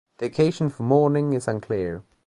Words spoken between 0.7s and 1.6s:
for mourning is